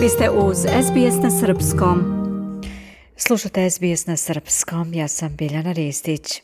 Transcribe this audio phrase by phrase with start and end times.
[0.00, 1.98] Vi ste uz SBS na Srpskom.
[3.16, 6.42] Slušate SBS na Srpskom, ja sam Biljana Ristić.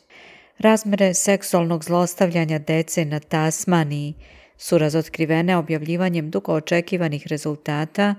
[0.57, 4.13] Razmere seksualnog zlostavljanja dece na Tasmaniji
[4.57, 8.15] su razotkrivene objavljivanjem dugo očekivanih rezultata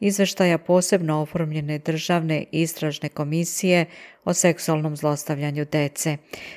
[0.00, 3.86] izveštaja posebno oformljene državne istražne komisije
[4.24, 6.16] o seksualnom zlostavljanju dece.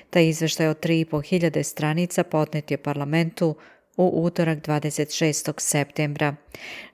[0.10, 3.56] Taj izveštaj od 3.500 stranica potnet je parlamentu
[3.98, 5.54] u utorak 26.
[5.58, 6.36] septembra.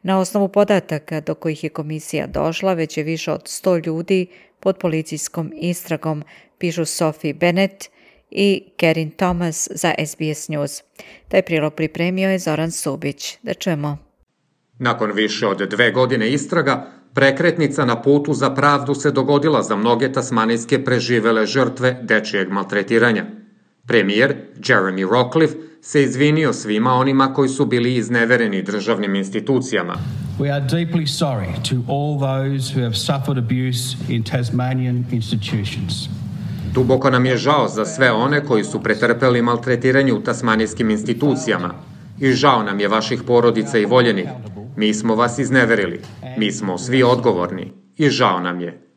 [0.03, 4.27] Na osnovu podataka do kojih je komisija došla, već je više od 100 ljudi
[4.59, 6.23] pod policijskom istragom,
[6.57, 7.89] pišu Sophie Bennett
[8.31, 10.83] i Kerin Thomas za SBS News.
[11.27, 13.37] Taj prilog pripremio je Zoran Subić.
[13.41, 13.97] Da čujemo.
[14.79, 20.11] Nakon više od dve godine istraga, prekretnica na putu za pravdu se dogodila za mnoge
[20.11, 23.25] tasmanijske preživele žrtve dečijeg maltretiranja.
[23.87, 29.95] Premijer Jeremy Rockcliffe se izvinio svima onima koji su bili iznevereni državnim institucijama.
[30.39, 36.09] We are deeply sorry to all those who have suffered abuse in Tasmanian institutions.
[36.73, 41.73] Duboko nam je žao za sve one koji su pretrpeli maltretiranje u tasmanijskim institucijama
[42.19, 44.29] i žao nam je vaših porodica i voljenih.
[44.75, 46.01] Mi smo vas izneverili,
[46.37, 48.90] mi smo svi odgovorni i žao nam je.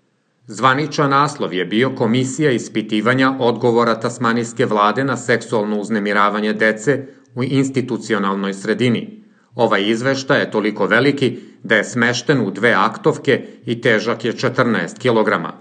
[0.47, 8.55] Zvaničan naslov je bio Komisija ispitivanja odgovora tasmanijske vlade na seksualno uznemiravanje dece u institucionalnoj
[8.55, 9.25] sredini.
[9.55, 14.98] Ovaj izveštaj je toliko veliki da je smešten u dve aktovke i težak je 14
[14.98, 15.53] kilograma.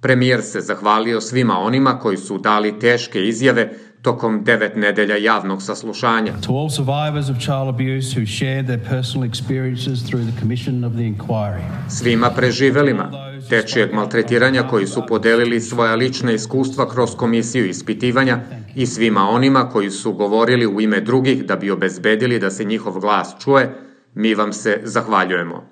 [0.00, 6.32] Premijer se zahvalio svima onima koji su dali teške izjave tokom devet nedelja javnog saslušanja.
[6.46, 10.92] To all survivors of child abuse who shared their personal experiences through the commission of
[10.92, 11.62] the inquiry.
[11.88, 13.10] Svima preživelima,
[13.50, 18.40] dečijeg maltretiranja koji su podelili svoja lična iskustva kroz komisiju ispitivanja
[18.74, 23.00] i svima onima koji su govorili u ime drugih da bi obezbedili da se njihov
[23.00, 23.74] glas čuje,
[24.14, 25.64] mi vam se zahvaljujemo.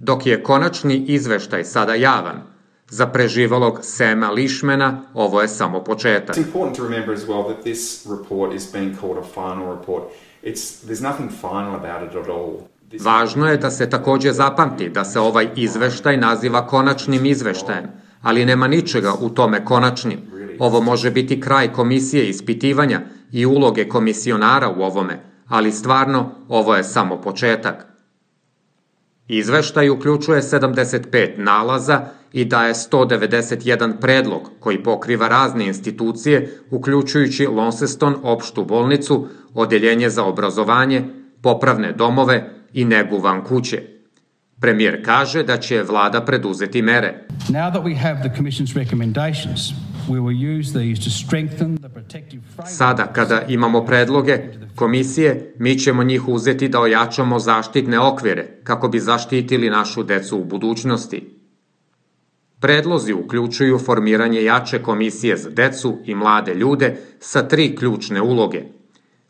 [0.00, 2.51] Dok je konačni izveštaj sada javan,
[2.92, 6.36] Za preživalog Sema Lišmena ovo je samo početak.
[6.36, 10.02] It's important to remember as well that this report is being called a final report.
[10.42, 12.52] It's, there's nothing final about it at all.
[13.00, 17.86] Važno je da se takođe zapamti da se ovaj izveštaj naziva konačnim izveštajem,
[18.22, 20.18] ali nema ničega u tome konačnim.
[20.58, 23.00] Ovo može biti kraj komisije ispitivanja
[23.32, 27.86] i uloge komisionara u ovome, ali stvarno ovo je samo početak.
[29.28, 38.64] Izveštaj uključuje 75 nalaza i daje 191 predlog koji pokriva razne institucije, uključujući Launceston opštu
[38.64, 41.04] bolnicu, odeljenje za obrazovanje,
[41.42, 43.82] popravne domove i negu van kuće.
[44.60, 47.26] Premijer kaže da će vlada preduzeti mere.
[47.48, 49.60] Now that we have the Commission's recommendations,
[52.66, 54.38] Sada, kada imamo predloge
[54.74, 60.44] komisije, mi ćemo njih uzeti da ojačamo zaštitne okvire kako bi zaštitili našu decu u
[60.44, 61.41] budućnosti.
[62.62, 68.62] Predlozi uključuju formiranje jače komisije za decu i mlade ljude sa tri ključne uloge.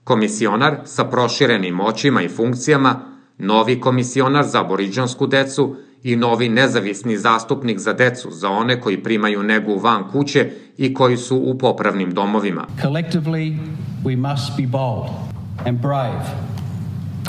[0.04, 3.00] Komisionar sa proširenim moćima i funkcijama,
[3.38, 9.42] novi komisionar za aboriđansku decu i novi nezavisni zastupnik za decu za one koji primaju
[9.42, 12.66] negu van kuće i koji su u popravnim domovima.
[12.82, 13.58] Collectively,
[14.04, 15.10] we must be bold
[15.66, 16.24] and brave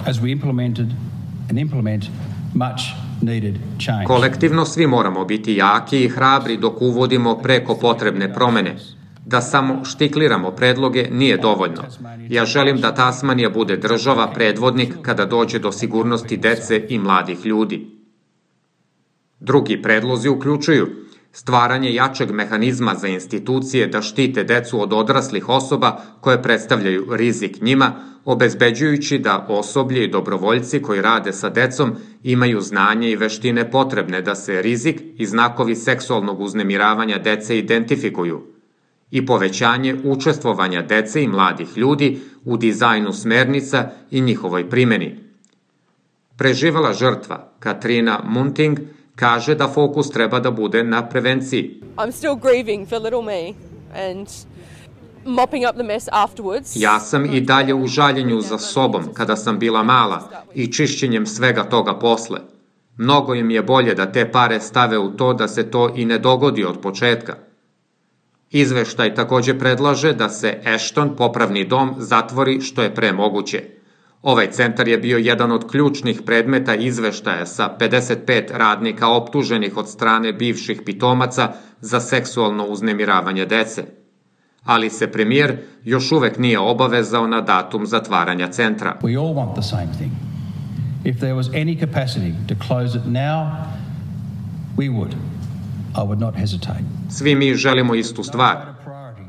[0.06, 0.88] as we implemented
[1.50, 2.04] and implement
[2.54, 3.03] much
[4.08, 8.76] Kolektivno svi moramo biti jaki i hrabri dok uvodimo preko potrebne promene.
[9.26, 11.84] Da samo štikliramo predloge nije dovoljno.
[12.30, 17.88] Ja želim da Tasmanija bude država predvodnik kada dođe do sigurnosti dece i mladih ljudi.
[19.40, 21.03] Drugi predlozi uključuju
[21.34, 27.94] stvaranje jačeg mehanizma za institucije da štite decu od odraslih osoba koje predstavljaju rizik njima,
[28.26, 34.36] obezbeđujući da osoblje i dobrovoljci koji rade sa decom imaju znanje i veštine potrebne da
[34.36, 38.42] se rizik i znakovi seksualnog uznemiravanja dece identifikuju
[39.12, 45.20] i povećanje učestvovanja dece i mladih ljudi u dizajnu smernica i njihovoj primeni.
[46.38, 48.80] Preživala žrtva Katrina Munting
[49.16, 51.82] kaže da fokus treba da bude na prevenciji.
[51.98, 53.54] I'm still grieving for little me
[54.10, 54.28] and
[55.26, 56.76] mopping up the mess afterwards.
[56.76, 61.64] Ja sam i dalje u žaljenju za sobom kada sam bila mala i čišćenjem svega
[61.64, 62.40] toga posle.
[62.98, 66.20] Mnogo im je bolje da te pare stave u to da se to i ne
[66.20, 67.36] dogodi od početka.
[68.52, 73.64] Izveštaj takođe predlaže da se Ashton popravni dom zatvori što je pre moguće.
[74.24, 80.34] Ovaj centar je bio jedan od ključnih predmeta izveštaja sa 55 radnika optuženih od strane
[80.34, 83.84] bivših pitomaca za seksualno uznemiravanje dece.
[84.64, 88.98] Ali se premijer još uvek nije obavezao na datum zatvaranja centra.
[89.02, 90.12] We all want the same thing.
[91.06, 93.52] If there was any capacity to close it now,
[94.78, 95.14] we would.
[95.96, 96.84] I would not hesitate.
[97.10, 98.73] Svi mi želimo istu stvar.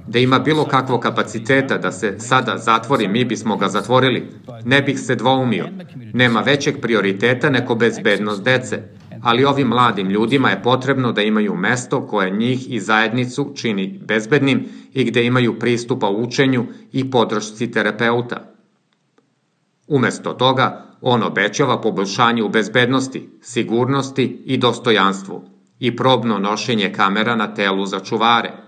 [0.07, 4.29] Da ima bilo kakvog kapaciteta da se sada zatvori, mi bismo ga zatvorili.
[4.65, 5.69] Ne bih se dvoumio.
[6.13, 8.83] Nema većeg prioriteta neko bezbednost dece,
[9.23, 14.69] ali ovim mladim ljudima je potrebno da imaju mesto koje njih i zajednicu čini bezbednim
[14.93, 18.55] i gde imaju pristupa učenju i podršci terapeuta.
[19.89, 25.45] Umesto toga, on obećava poboljšanje u bezbednosti, sigurnosti i dostojanstvu
[25.79, 28.64] i probno nošenje kamera na telu za čuvare.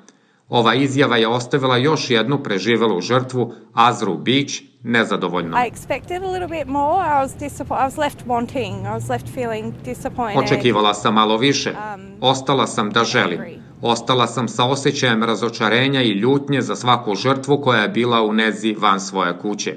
[0.49, 4.53] Ova izjava je ostavila još jednu preživelu žrtvu, Azru Beach,
[4.83, 5.57] nezadovoljno.
[5.57, 7.07] I expected a little bit more.
[7.07, 7.87] I was disappointed.
[7.87, 8.81] I was left wanting.
[8.83, 10.45] I was left feeling disappointed.
[10.45, 11.75] Očekivala sam malo više.
[12.21, 13.41] Ostala sam da želim.
[13.83, 18.77] Ostala sam sa osjećajem razočarenja i ljutnje za svaku žrtvu koja je bila u nezi
[18.79, 19.77] van svoje kuće.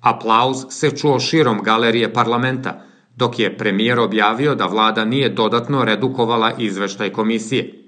[0.00, 2.82] Aplauz se čuo širom galerije parlamenta,
[3.16, 7.87] dok je premijer objavio da vlada nije dodatno redukovala izveštaj komisije.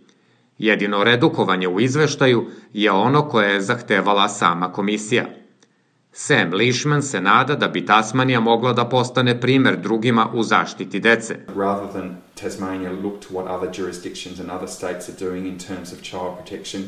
[0.60, 5.24] Jedino redukovanje u izveštaju je ono koje je zahtevala sama komisija.
[6.12, 11.36] Sam Leishman se nada da bi Tasmanija mogla da postane primer drugima u zaštiti dece.
[11.56, 15.92] Rather than Tasmania look to what other jurisdictions and other states are doing in terms
[15.92, 16.82] of child protection,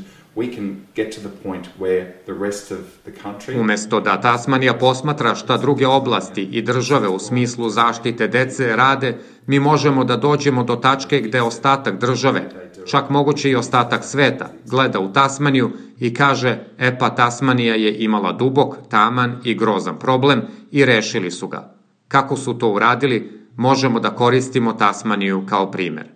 [3.61, 9.61] Umesto da Tasmanija posmatra šta druge oblasti i države u smislu zaštite dece rade, mi
[9.61, 12.51] možemo da dođemo do tačke gde ostatak države,
[12.87, 15.71] čak moguće i ostatak sveta, gleda u Tasmaniju
[16.01, 21.49] i kaže, e pa Tasmanija je imala dubok, taman i grozan problem i rešili su
[21.49, 21.75] ga.
[22.09, 26.12] Kako su to uradili, možemo da koristimo Tasmaniju kao primer.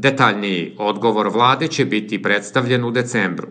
[0.00, 3.48] Detaljniji odgovor vlade će biti predstavljen u decembru.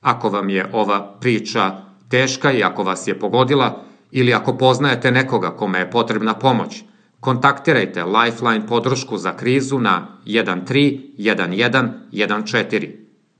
[0.00, 5.50] Ako vam je ova priča teška i ako vas je pogodila, ili ako poznajete nekoga
[5.50, 6.82] kome je potrebna pomoć,
[7.20, 12.88] kontaktirajte Lifeline podršku za krizu na 131114,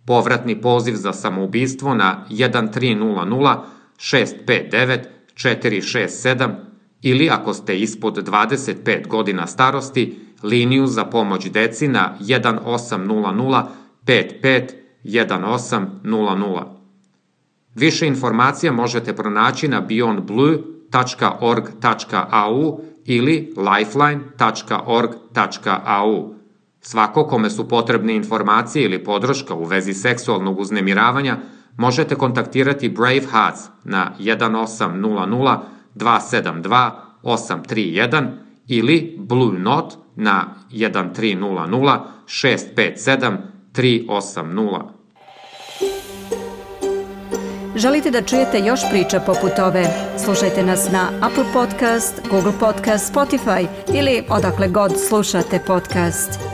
[0.06, 3.58] povratni poziv za samoubistvo na 1300
[3.98, 4.98] 659
[5.34, 6.54] 467
[7.02, 13.64] ili ako ste ispod 25 godina starosti, liniju za pomoć deci na 1800
[14.06, 14.68] 55
[15.04, 16.62] 1800.
[17.74, 26.34] Više informacija možete pronaći na beyondblue.org.au ili lifeline.org.au.
[26.80, 31.36] Svako kome su potrebne informacije ili podrška u vezi seksualnog uznemiravanja
[31.76, 35.58] možete kontaktirati Brave Hearts na 1800
[35.94, 36.90] 272
[37.22, 43.36] 831 ili Blue Note na 1300 657
[43.72, 44.94] 380.
[47.76, 49.86] Želite da čujete još priča poput ove?
[50.24, 56.53] Slušajte nas na Apple Podcast, Google Podcast, Spotify ili odakle god slušate podcast.